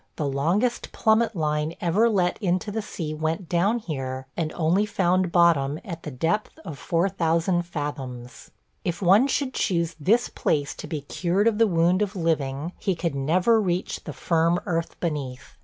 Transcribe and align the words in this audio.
The 0.15 0.25
longest 0.25 0.91
plummet 0.91 1.35
line 1.35 1.75
ever 1.79 2.09
let 2.09 2.41
into 2.41 2.71
the 2.71 2.81
sea 2.81 3.13
went 3.13 3.47
down 3.47 3.77
here, 3.77 4.25
and 4.35 4.51
only 4.53 4.83
found 4.83 5.31
bottom 5.31 5.79
at 5.85 6.01
the 6.01 6.09
depth 6.09 6.57
of 6.65 6.79
4000 6.79 7.61
fathoms. 7.61 8.49
If 8.83 9.03
one 9.03 9.27
should 9.27 9.53
choose 9.53 9.95
this 9.99 10.27
place 10.27 10.73
to 10.77 10.87
be 10.87 11.01
cured 11.01 11.47
of 11.47 11.59
the 11.59 11.67
wound 11.67 12.01
of 12.01 12.15
living 12.15 12.73
he 12.79 12.95
could 12.95 13.13
never 13.13 13.61
reach 13.61 14.03
the 14.05 14.11
firm 14.13 14.59
earth 14.65 14.99
beneath. 14.99 15.55